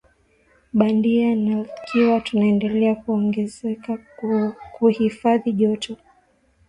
bandia 0.73 1.35
naIkiwa 1.35 2.21
tunaendelea 2.21 2.95
kuongezeka 2.95 3.97
kuhifadhi 4.71 5.51
joto 5.51 5.97